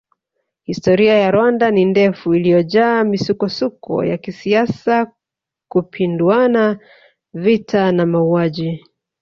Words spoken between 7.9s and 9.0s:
na mauaji